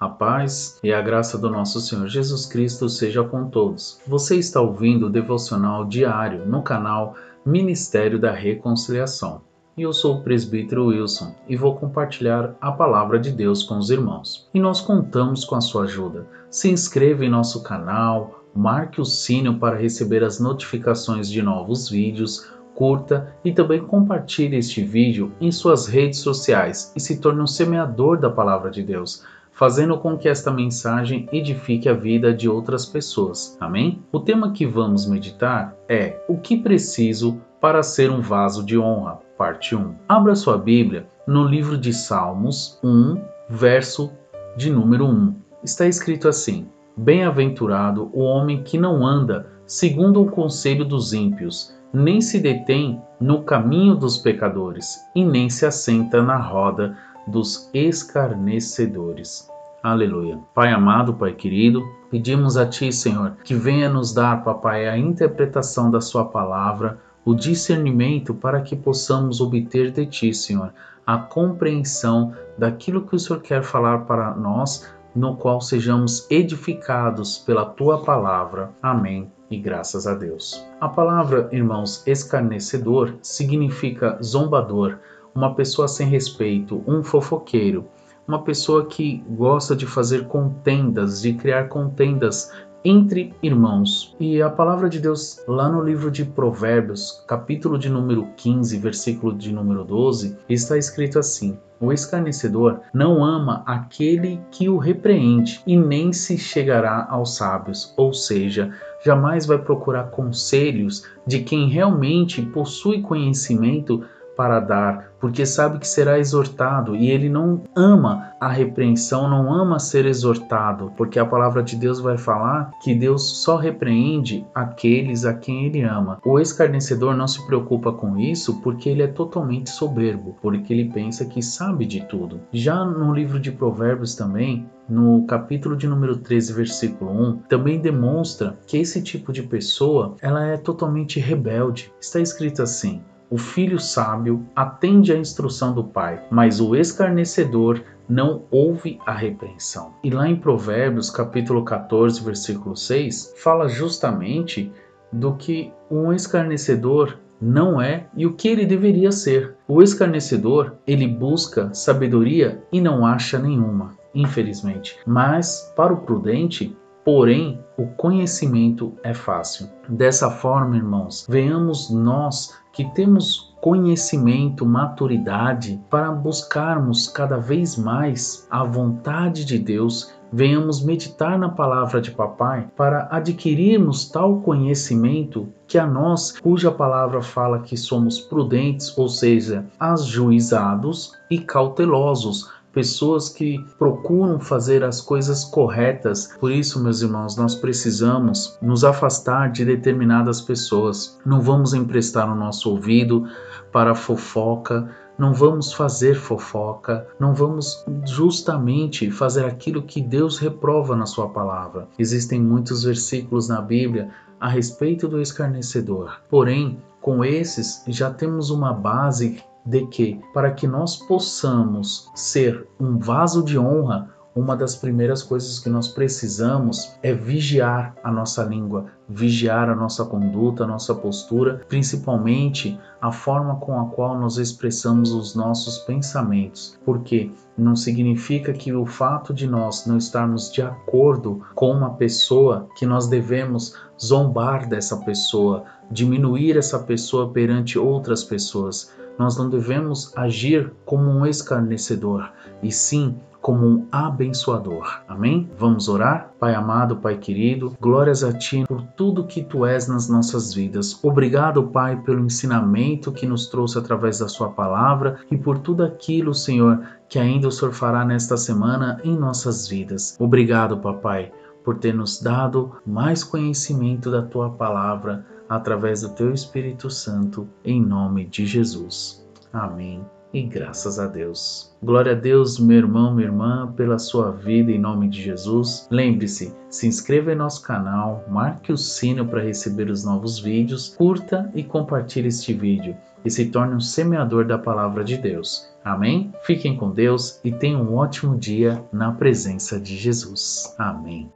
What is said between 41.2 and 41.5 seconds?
no